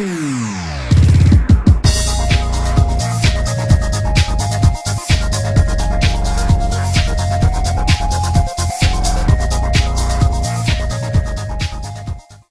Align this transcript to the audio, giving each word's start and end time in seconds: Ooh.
Ooh. 0.00 0.63